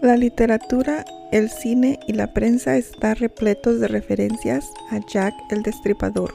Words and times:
La 0.00 0.16
literatura, 0.16 1.04
el 1.32 1.50
cine 1.50 1.98
y 2.06 2.12
la 2.12 2.32
prensa 2.32 2.76
están 2.76 3.16
repletos 3.16 3.80
de 3.80 3.88
referencias 3.88 4.70
a 4.92 5.00
Jack 5.12 5.34
el 5.50 5.64
Destripador, 5.64 6.32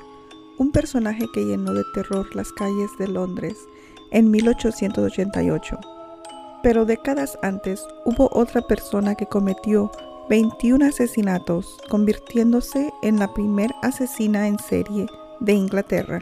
un 0.60 0.74
personaje 0.74 1.26
que 1.34 1.46
llenó 1.46 1.74
de 1.74 1.84
terror 1.94 2.28
las 2.36 2.52
calles 2.52 2.90
de 3.00 3.08
Londres 3.08 3.56
en 4.12 4.30
1888. 4.32 5.80
Pero 6.62 6.84
décadas 6.84 7.40
antes 7.42 7.82
hubo 8.04 8.30
otra 8.34 8.62
persona 8.64 9.16
que 9.16 9.28
cometió 9.28 9.90
21 10.30 10.86
asesinatos, 10.86 11.78
convirtiéndose 11.90 12.92
en 13.02 13.18
la 13.18 13.34
primer 13.34 13.72
asesina 13.82 14.46
en 14.46 14.60
serie 14.60 15.06
de 15.40 15.54
Inglaterra. 15.54 16.20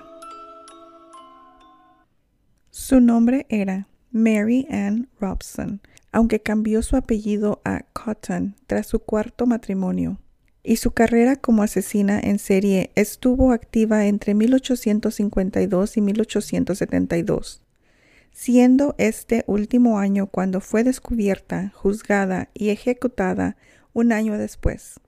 Su 2.69 3.01
nombre 3.01 3.47
era 3.49 3.87
Mary 4.11 4.67
Ann 4.69 5.09
Robson, 5.19 5.81
aunque 6.11 6.41
cambió 6.41 6.81
su 6.81 6.95
apellido 6.95 7.61
a 7.63 7.85
Cotton 7.93 8.55
tras 8.67 8.87
su 8.87 8.99
cuarto 8.99 9.45
matrimonio, 9.45 10.19
y 10.63 10.75
su 10.75 10.91
carrera 10.91 11.37
como 11.37 11.63
asesina 11.63 12.19
en 12.19 12.37
serie 12.37 12.91
estuvo 12.95 13.51
activa 13.51 14.05
entre 14.05 14.33
1852 14.35 15.97
y 15.97 16.01
1872, 16.01 17.61
siendo 18.31 18.95
este 18.97 19.43
último 19.47 19.97
año 19.97 20.27
cuando 20.27 20.61
fue 20.61 20.83
descubierta, 20.83 21.71
juzgada 21.75 22.49
y 22.53 22.69
ejecutada 22.69 23.57
un 23.93 24.11
año 24.11 24.37
después. 24.37 24.99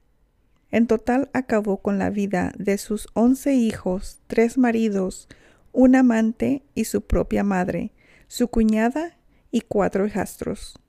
En 0.70 0.88
total 0.88 1.30
acabó 1.32 1.76
con 1.78 1.98
la 1.98 2.10
vida 2.10 2.52
de 2.58 2.78
sus 2.78 3.06
once 3.14 3.54
hijos, 3.54 4.18
tres 4.26 4.58
maridos, 4.58 5.28
un 5.72 5.94
amante 5.94 6.64
y 6.74 6.84
su 6.84 7.02
propia 7.02 7.44
madre, 7.44 7.92
su 8.26 8.48
cuñada 8.48 9.16
y 9.52 9.60
cuatro 9.60 10.04
hijastros. 10.04 10.80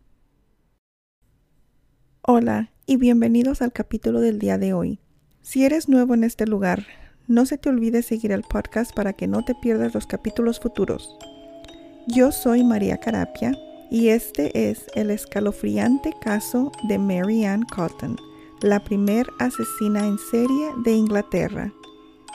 Hola 2.27 2.71
y 2.87 2.97
bienvenidos 2.97 3.61
al 3.61 3.71
capítulo 3.71 4.19
del 4.19 4.39
día 4.39 4.57
de 4.57 4.73
hoy. 4.73 4.99
Si 5.43 5.63
eres 5.63 5.87
nuevo 5.87 6.15
en 6.15 6.23
este 6.23 6.47
lugar, 6.47 6.87
no 7.27 7.45
se 7.45 7.59
te 7.59 7.69
olvide 7.69 8.01
seguir 8.01 8.31
el 8.31 8.41
podcast 8.41 8.95
para 8.95 9.13
que 9.13 9.27
no 9.27 9.45
te 9.45 9.53
pierdas 9.53 9.93
los 9.93 10.07
capítulos 10.07 10.59
futuros. 10.59 11.15
Yo 12.07 12.31
soy 12.31 12.63
María 12.63 12.97
Carapia 12.97 13.55
y 13.91 14.07
este 14.07 14.71
es 14.71 14.87
el 14.95 15.11
escalofriante 15.11 16.15
caso 16.19 16.71
de 16.87 16.97
Mary 16.97 17.45
Ann 17.45 17.61
Cotton, 17.61 18.17
la 18.63 18.83
primer 18.83 19.27
asesina 19.37 20.07
en 20.07 20.17
serie 20.17 20.71
de 20.83 20.93
Inglaterra. 20.93 21.71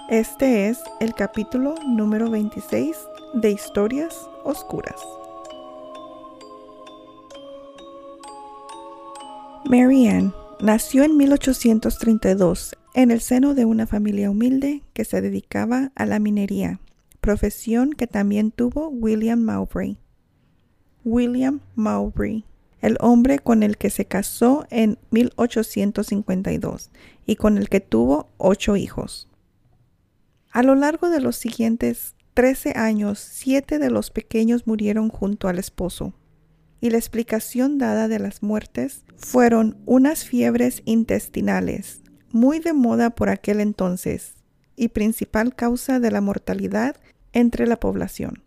Este 0.09 0.69
es 0.69 0.79
el 1.01 1.15
capítulo 1.15 1.75
número 1.85 2.31
26 2.31 2.97
de 3.35 3.51
Historias 3.51 4.15
Oscuras. 4.45 5.20
Mary 9.65 10.09
Ann 10.09 10.33
nació 10.61 11.05
en 11.05 11.17
1832 11.17 12.77
en 12.95 13.11
el 13.11 13.21
seno 13.21 13.55
de 13.55 13.65
una 13.65 13.87
familia 13.87 14.31
humilde 14.31 14.83
que 14.95 15.05
se 15.05 15.21
dedicaba 15.21 15.93
a 15.95 16.07
la 16.07 16.19
minería, 16.19 16.81
profesión 17.21 17.93
que 17.93 18.07
también 18.07 18.51
tuvo 18.51 18.89
William 18.89 19.45
Mowbray. 19.45 19.99
William 21.05 21.61
Mowbray, 21.77 22.45
el 22.81 22.97
hombre 23.01 23.39
con 23.39 23.63
el 23.63 23.77
que 23.77 23.91
se 23.91 24.07
casó 24.07 24.67
en 24.71 24.99
1852 25.11 26.91
y 27.27 27.37
con 27.37 27.59
el 27.59 27.69
que 27.69 27.81
tuvo 27.81 28.29
ocho 28.39 28.77
hijos. 28.77 29.29
A 30.51 30.63
lo 30.63 30.75
largo 30.75 31.11
de 31.11 31.21
los 31.21 31.37
siguientes 31.37 32.15
13 32.35 32.73
años, 32.77 33.19
siete 33.19 33.79
de 33.79 33.91
los 33.91 34.11
pequeños 34.11 34.67
murieron 34.67 35.11
junto 35.11 35.49
al 35.49 35.59
esposo, 35.59 36.15
y 36.81 36.91
la 36.91 36.99
explicación 36.99 37.79
dada 37.79 38.09
de 38.09 38.19
las 38.19 38.43
muertes 38.43 39.05
fueron 39.17 39.79
unas 39.85 40.25
fiebres 40.25 40.83
intestinales, 40.85 42.03
muy 42.33 42.59
de 42.59 42.73
moda 42.73 43.11
por 43.11 43.29
aquel 43.29 43.61
entonces, 43.61 44.35
y 44.77 44.89
principal 44.89 45.55
causa 45.55 46.01
de 46.01 46.11
la 46.11 46.21
mortalidad 46.21 46.97
entre 47.33 47.67
la 47.67 47.79
población. 47.79 48.43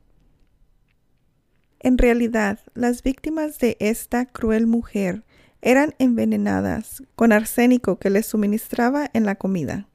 En 1.80 1.98
realidad, 1.98 2.60
las 2.74 3.04
víctimas 3.04 3.60
de 3.60 3.78
esta 3.80 4.26
cruel 4.26 4.68
mujer 4.68 5.24
eran 5.62 5.94
envenenadas 6.00 7.04
con 7.16 7.32
arsénico 7.32 8.00
que 8.00 8.10
les 8.10 8.26
suministraba 8.26 9.10
en 9.14 9.26
la 9.26 9.36
comida. 9.36 9.90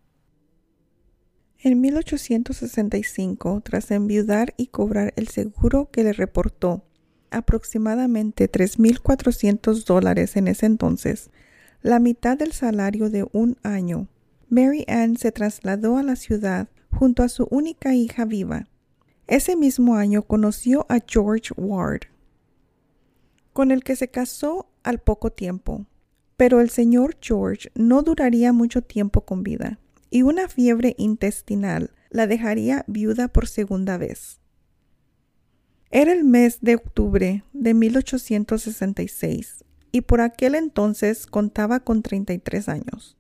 En 1.60 1.80
1865, 1.80 3.62
tras 3.64 3.90
enviudar 3.90 4.54
y 4.56 4.68
cobrar 4.68 5.12
el 5.16 5.28
seguro 5.28 5.90
que 5.90 6.04
le 6.04 6.12
reportó 6.12 6.87
aproximadamente 7.30 8.50
3.400 8.50 9.84
dólares 9.84 10.36
en 10.36 10.48
ese 10.48 10.66
entonces, 10.66 11.30
la 11.82 11.98
mitad 11.98 12.36
del 12.36 12.52
salario 12.52 13.10
de 13.10 13.26
un 13.32 13.56
año, 13.62 14.08
Mary 14.48 14.84
Ann 14.88 15.16
se 15.16 15.32
trasladó 15.32 15.96
a 15.96 16.02
la 16.02 16.16
ciudad 16.16 16.68
junto 16.90 17.22
a 17.22 17.28
su 17.28 17.46
única 17.50 17.94
hija 17.94 18.24
viva, 18.24 18.66
ese 19.28 19.56
mismo 19.56 19.94
año 19.96 20.22
conoció 20.22 20.86
a 20.88 21.00
George 21.06 21.52
Ward, 21.58 22.04
con 23.52 23.70
el 23.70 23.84
que 23.84 23.94
se 23.94 24.08
casó 24.08 24.70
al 24.82 25.00
poco 25.00 25.30
tiempo. 25.30 25.84
Pero 26.38 26.60
el 26.60 26.70
señor 26.70 27.18
George 27.20 27.70
no 27.74 28.02
duraría 28.02 28.54
mucho 28.54 28.80
tiempo 28.80 29.26
con 29.26 29.42
vida, 29.42 29.78
y 30.08 30.22
una 30.22 30.48
fiebre 30.48 30.94
intestinal 30.96 31.90
la 32.08 32.26
dejaría 32.26 32.84
viuda 32.86 33.28
por 33.28 33.48
segunda 33.48 33.98
vez. 33.98 34.40
Era 35.90 36.12
el 36.12 36.24
mes 36.24 36.58
de 36.60 36.74
octubre 36.74 37.44
de 37.54 37.74
1866 37.74 39.64
y 39.90 40.02
por 40.02 40.20
aquel 40.20 40.54
entonces 40.54 41.26
contaba 41.26 41.80
con 41.80 42.02
33 42.02 42.68
años. 42.68 43.16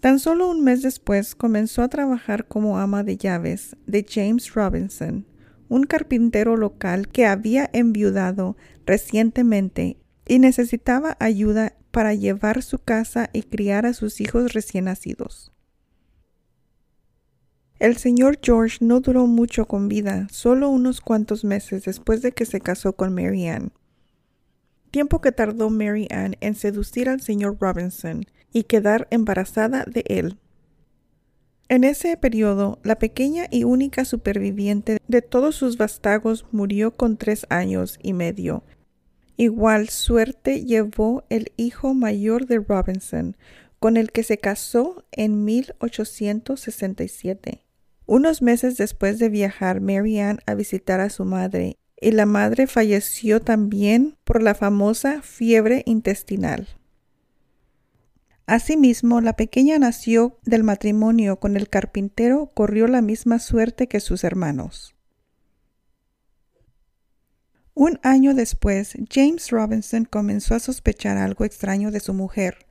Tan 0.00 0.18
solo 0.18 0.50
un 0.50 0.64
mes 0.64 0.82
después 0.82 1.34
comenzó 1.34 1.82
a 1.82 1.88
trabajar 1.88 2.48
como 2.48 2.78
ama 2.78 3.04
de 3.04 3.16
llaves 3.16 3.76
de 3.86 4.04
James 4.08 4.54
Robinson, 4.54 5.26
un 5.68 5.84
carpintero 5.84 6.56
local 6.56 7.06
que 7.06 7.26
había 7.26 7.70
enviudado 7.72 8.56
recientemente 8.86 9.98
y 10.26 10.40
necesitaba 10.40 11.16
ayuda 11.20 11.74
para 11.92 12.14
llevar 12.14 12.62
su 12.62 12.78
casa 12.78 13.30
y 13.32 13.42
criar 13.42 13.86
a 13.86 13.92
sus 13.92 14.20
hijos 14.20 14.52
recién 14.52 14.86
nacidos. 14.86 15.52
El 17.80 17.96
señor 17.96 18.38
George 18.42 18.76
no 18.82 19.00
duró 19.00 19.26
mucho 19.26 19.64
con 19.64 19.88
vida, 19.88 20.28
solo 20.30 20.68
unos 20.68 21.00
cuantos 21.00 21.46
meses 21.46 21.84
después 21.84 22.20
de 22.20 22.32
que 22.32 22.44
se 22.44 22.60
casó 22.60 22.92
con 22.92 23.14
Mary 23.14 23.48
Ann. 23.48 23.72
Tiempo 24.90 25.22
que 25.22 25.32
tardó 25.32 25.70
Mary 25.70 26.06
Ann 26.10 26.36
en 26.40 26.54
seducir 26.54 27.08
al 27.08 27.22
señor 27.22 27.56
Robinson 27.58 28.26
y 28.52 28.64
quedar 28.64 29.08
embarazada 29.10 29.86
de 29.86 30.04
él. 30.08 30.36
En 31.70 31.84
ese 31.84 32.18
periodo, 32.18 32.80
la 32.82 32.98
pequeña 32.98 33.46
y 33.50 33.64
única 33.64 34.04
superviviente 34.04 34.98
de 35.08 35.22
todos 35.22 35.54
sus 35.54 35.78
vástagos 35.78 36.44
murió 36.52 36.94
con 36.94 37.16
tres 37.16 37.46
años 37.48 37.98
y 38.02 38.12
medio. 38.12 38.62
Igual 39.38 39.88
suerte 39.88 40.66
llevó 40.66 41.24
el 41.30 41.50
hijo 41.56 41.94
mayor 41.94 42.44
de 42.44 42.58
Robinson, 42.58 43.38
con 43.78 43.96
el 43.96 44.12
que 44.12 44.22
se 44.22 44.36
casó 44.36 45.06
en 45.12 45.46
1867. 45.46 47.64
Unos 48.10 48.42
meses 48.42 48.76
después 48.76 49.20
de 49.20 49.28
viajar 49.28 49.80
Mary 49.80 50.18
Ann 50.18 50.40
a 50.44 50.54
visitar 50.54 50.98
a 50.98 51.10
su 51.10 51.24
madre, 51.24 51.78
y 52.00 52.10
la 52.10 52.26
madre 52.26 52.66
falleció 52.66 53.40
también 53.40 54.16
por 54.24 54.42
la 54.42 54.56
famosa 54.56 55.22
fiebre 55.22 55.84
intestinal. 55.86 56.66
Asimismo, 58.46 59.20
la 59.20 59.34
pequeña 59.34 59.78
nació 59.78 60.40
del 60.42 60.64
matrimonio 60.64 61.38
con 61.38 61.56
el 61.56 61.68
carpintero, 61.68 62.50
corrió 62.52 62.88
la 62.88 63.00
misma 63.00 63.38
suerte 63.38 63.86
que 63.86 64.00
sus 64.00 64.24
hermanos. 64.24 64.96
Un 67.74 68.00
año 68.02 68.34
después, 68.34 68.96
James 69.08 69.50
Robinson 69.50 70.04
comenzó 70.04 70.56
a 70.56 70.58
sospechar 70.58 71.16
algo 71.16 71.44
extraño 71.44 71.92
de 71.92 72.00
su 72.00 72.12
mujer, 72.12 72.66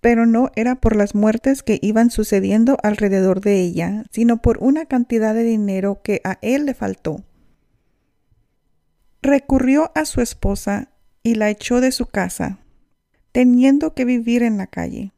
pero 0.00 0.26
no 0.26 0.50
era 0.56 0.76
por 0.76 0.96
las 0.96 1.14
muertes 1.14 1.62
que 1.62 1.78
iban 1.82 2.10
sucediendo 2.10 2.76
alrededor 2.82 3.40
de 3.40 3.60
ella, 3.60 4.04
sino 4.10 4.40
por 4.40 4.58
una 4.58 4.86
cantidad 4.86 5.34
de 5.34 5.44
dinero 5.44 6.00
que 6.02 6.20
a 6.24 6.38
él 6.40 6.66
le 6.66 6.74
faltó. 6.74 7.22
Recurrió 9.22 9.92
a 9.94 10.06
su 10.06 10.22
esposa 10.22 10.88
y 11.22 11.34
la 11.34 11.50
echó 11.50 11.80
de 11.82 11.92
su 11.92 12.06
casa, 12.06 12.60
teniendo 13.32 13.94
que 13.94 14.06
vivir 14.06 14.42
en 14.42 14.56
la 14.56 14.66
calle. 14.66 15.12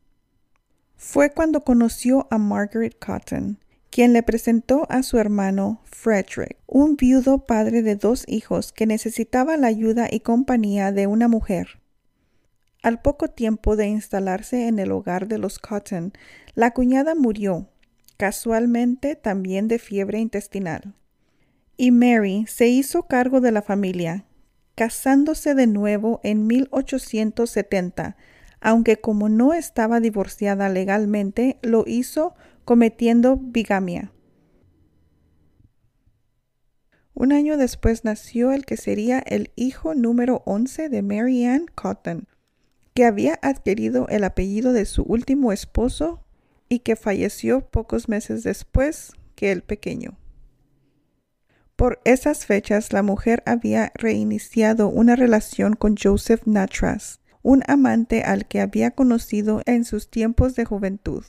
Fue 0.97 1.31
cuando 1.31 1.63
conoció 1.63 2.27
a 2.31 2.39
Margaret 2.39 2.97
Cotton, 2.99 3.59
quien 3.91 4.13
le 4.13 4.23
presentó 4.23 4.87
a 4.89 5.03
su 5.03 5.19
hermano 5.19 5.83
Frederick, 5.85 6.57
un 6.67 6.97
viudo 6.97 7.45
padre 7.45 7.83
de 7.83 7.95
dos 7.95 8.25
hijos 8.27 8.73
que 8.73 8.87
necesitaba 8.87 9.57
la 9.57 9.69
ayuda 9.69 10.09
y 10.11 10.21
compañía 10.21 10.91
de 10.91 11.07
una 11.07 11.29
mujer. 11.29 11.82
Al 12.83 13.01
poco 13.01 13.29
tiempo 13.29 13.77
de 13.77 13.87
instalarse 13.87 14.67
en 14.67 14.81
el 14.81 14.91
hogar 14.91 15.29
de 15.29 15.39
los 15.39 15.61
Cotton, 15.61 16.13
la 16.57 16.73
cuñada 16.73 17.15
murió, 17.15 17.69
casualmente 18.17 19.15
también 19.15 19.69
de 19.69 19.79
fiebre 19.79 20.19
intestinal. 20.19 20.93
Y 21.77 21.93
Mary 21.93 22.45
se 22.49 22.67
hizo 22.67 23.05
cargo 23.05 23.41
de 23.41 23.53
la 23.53 23.63
familia, 23.63 24.25
casándose 24.75 25.55
de 25.55 25.69
nuevo 25.69 26.21
en 26.25 26.49
1870, 26.49 28.17
aunque 28.61 29.01
como 29.01 29.29
no 29.29 29.53
estaba 29.53 30.01
divorciada 30.01 30.69
legalmente, 30.69 31.59
lo 31.63 31.85
hizo 31.87 32.35
cometiendo 32.65 33.37
bigamia. 33.37 34.11
Un 37.15 37.33
año 37.33 37.57
después 37.57 38.05
nació 38.05 38.51
el 38.51 38.65
que 38.65 38.77
sería 38.77 39.21
el 39.21 39.53
hijo 39.55 39.95
número 39.95 40.43
11 40.47 40.89
de 40.89 41.03
Mary 41.03 41.45
Ann 41.45 41.67
Cotton, 41.75 42.27
que 42.95 43.05
había 43.05 43.39
adquirido 43.43 44.07
el 44.09 44.25
apellido 44.25 44.73
de 44.73 44.85
su 44.85 45.03
último 45.03 45.53
esposo 45.53 46.21
y 46.69 46.81
que 46.81 46.97
falleció 46.97 47.61
pocos 47.61 48.09
meses 48.09 48.43
después 48.43 49.13
que 49.35 49.53
el 49.53 49.63
pequeño. 49.63 50.19
Por 51.77 52.01
esas 52.05 52.47
fechas 52.47 52.93
la 52.93 53.03
mujer 53.03 53.43
había 53.47 53.93
reiniciado 53.95 54.89
una 54.89 55.17
relación 55.17 55.75
con 55.75 55.97
Joseph 55.97 56.43
Natras, 56.47 57.21
un 57.43 57.63
amante 57.67 58.23
al 58.23 58.47
que 58.47 58.61
había 58.61 58.93
conocido 58.93 59.63
en 59.67 59.85
sus 59.85 60.09
tiempos 60.09 60.55
de 60.55 60.65
juventud, 60.65 61.25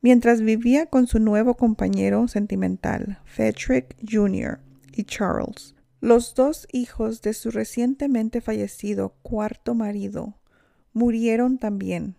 mientras 0.00 0.40
vivía 0.40 0.86
con 0.86 1.06
su 1.06 1.20
nuevo 1.20 1.54
compañero 1.54 2.26
sentimental, 2.26 3.20
Frederick 3.24 3.96
Jr., 4.10 4.60
y 4.94 5.04
Charles, 5.04 5.74
los 6.00 6.34
dos 6.34 6.66
hijos 6.72 7.22
de 7.22 7.32
su 7.32 7.50
recientemente 7.50 8.40
fallecido 8.40 9.14
cuarto 9.22 9.74
marido, 9.74 10.36
murieron 10.92 11.58
también. 11.58 12.16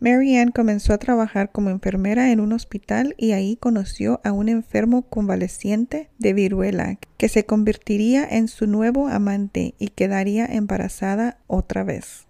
Mary 0.00 0.38
Ann 0.38 0.50
comenzó 0.50 0.94
a 0.94 0.98
trabajar 0.98 1.52
como 1.52 1.68
enfermera 1.68 2.32
en 2.32 2.40
un 2.40 2.54
hospital 2.54 3.14
y 3.18 3.32
ahí 3.32 3.56
conoció 3.56 4.22
a 4.24 4.32
un 4.32 4.48
enfermo 4.48 5.02
convaleciente 5.02 6.08
de 6.18 6.32
viruela 6.32 6.98
que 7.18 7.28
se 7.28 7.44
convertiría 7.44 8.26
en 8.26 8.48
su 8.48 8.66
nuevo 8.66 9.08
amante 9.08 9.74
y 9.78 9.88
quedaría 9.88 10.46
embarazada 10.46 11.38
otra 11.46 11.84
vez. 11.84 12.26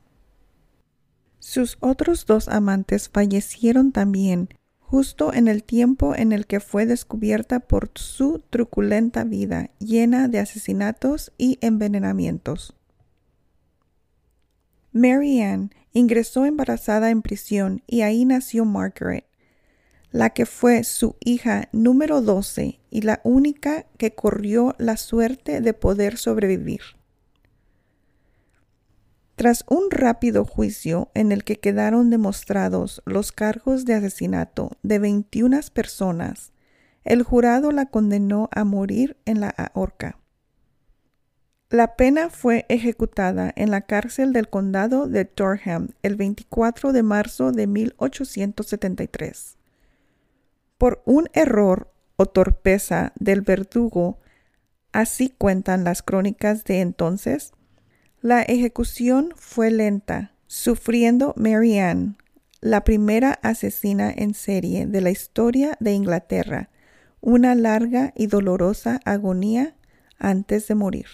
Sus 1.38 1.78
otros 1.78 2.26
dos 2.26 2.48
amantes 2.48 3.08
fallecieron 3.08 3.92
también 3.92 4.48
justo 4.90 5.32
en 5.32 5.46
el 5.46 5.62
tiempo 5.62 6.16
en 6.16 6.32
el 6.32 6.46
que 6.46 6.58
fue 6.58 6.84
descubierta 6.84 7.60
por 7.60 7.92
su 7.94 8.42
truculenta 8.50 9.22
vida 9.22 9.70
llena 9.78 10.26
de 10.26 10.40
asesinatos 10.40 11.32
y 11.38 11.58
envenenamientos. 11.60 12.74
Mary 14.92 15.40
Ann 15.40 15.72
ingresó 15.92 16.44
embarazada 16.44 17.10
en 17.10 17.22
prisión 17.22 17.82
y 17.86 18.02
ahí 18.02 18.24
nació 18.24 18.64
Margaret, 18.64 19.24
la 20.10 20.30
que 20.30 20.46
fue 20.46 20.82
su 20.84 21.16
hija 21.20 21.68
número 21.72 22.20
12 22.20 22.80
y 22.90 23.02
la 23.02 23.20
única 23.22 23.86
que 23.96 24.14
corrió 24.14 24.74
la 24.78 24.96
suerte 24.96 25.60
de 25.60 25.74
poder 25.74 26.16
sobrevivir. 26.16 26.80
Tras 29.36 29.64
un 29.68 29.90
rápido 29.90 30.44
juicio 30.44 31.10
en 31.14 31.32
el 31.32 31.44
que 31.44 31.56
quedaron 31.56 32.10
demostrados 32.10 33.00
los 33.06 33.32
cargos 33.32 33.86
de 33.86 33.94
asesinato 33.94 34.76
de 34.82 34.98
21 34.98 35.60
personas, 35.72 36.52
el 37.04 37.22
jurado 37.22 37.70
la 37.70 37.86
condenó 37.86 38.50
a 38.52 38.64
morir 38.64 39.16
en 39.24 39.40
la 39.40 39.54
horca. 39.72 40.19
La 41.72 41.94
pena 41.94 42.30
fue 42.30 42.66
ejecutada 42.68 43.52
en 43.54 43.70
la 43.70 43.82
cárcel 43.82 44.32
del 44.32 44.48
condado 44.48 45.06
de 45.06 45.24
Durham 45.36 45.90
el 46.02 46.16
24 46.16 46.92
de 46.92 47.04
marzo 47.04 47.52
de 47.52 47.68
1873. 47.68 49.56
Por 50.78 51.00
un 51.04 51.28
error 51.32 51.92
o 52.16 52.26
torpeza 52.26 53.12
del 53.20 53.42
verdugo, 53.42 54.18
así 54.90 55.28
cuentan 55.28 55.84
las 55.84 56.02
crónicas 56.02 56.64
de 56.64 56.80
entonces, 56.80 57.52
la 58.20 58.42
ejecución 58.42 59.32
fue 59.36 59.70
lenta, 59.70 60.34
sufriendo 60.48 61.34
Mary 61.36 61.78
Ann, 61.78 62.16
la 62.60 62.82
primera 62.82 63.38
asesina 63.44 64.10
en 64.10 64.34
serie 64.34 64.88
de 64.88 65.02
la 65.02 65.10
historia 65.10 65.76
de 65.78 65.92
Inglaterra, 65.92 66.68
una 67.20 67.54
larga 67.54 68.12
y 68.16 68.26
dolorosa 68.26 69.00
agonía 69.04 69.76
antes 70.18 70.66
de 70.66 70.74
morir. 70.74 71.06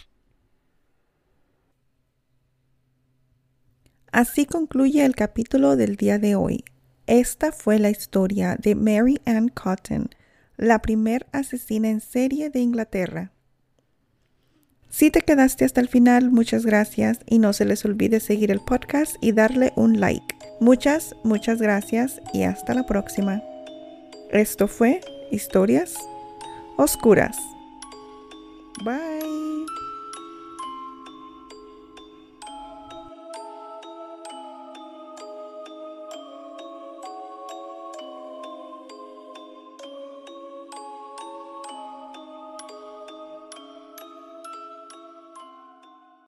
Así 4.16 4.46
concluye 4.46 5.04
el 5.04 5.14
capítulo 5.14 5.76
del 5.76 5.96
día 5.96 6.18
de 6.18 6.36
hoy. 6.36 6.64
Esta 7.06 7.52
fue 7.52 7.78
la 7.78 7.90
historia 7.90 8.56
de 8.58 8.74
Mary 8.74 9.20
Ann 9.26 9.50
Cotton, 9.50 10.08
la 10.56 10.80
primer 10.80 11.26
asesina 11.32 11.90
en 11.90 12.00
serie 12.00 12.48
de 12.48 12.60
Inglaterra. 12.60 13.32
Si 14.88 15.10
te 15.10 15.20
quedaste 15.20 15.66
hasta 15.66 15.82
el 15.82 15.88
final, 15.88 16.30
muchas 16.30 16.64
gracias 16.64 17.18
y 17.26 17.38
no 17.38 17.52
se 17.52 17.66
les 17.66 17.84
olvide 17.84 18.20
seguir 18.20 18.50
el 18.50 18.60
podcast 18.60 19.16
y 19.20 19.32
darle 19.32 19.74
un 19.76 20.00
like. 20.00 20.34
Muchas, 20.60 21.14
muchas 21.22 21.60
gracias 21.60 22.22
y 22.32 22.44
hasta 22.44 22.72
la 22.72 22.86
próxima. 22.86 23.42
Esto 24.30 24.66
fue 24.66 25.02
Historias 25.30 25.94
Oscuras. 26.78 27.36
Bye. 28.82 29.15